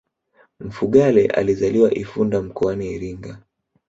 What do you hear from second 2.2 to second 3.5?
mkoani iringa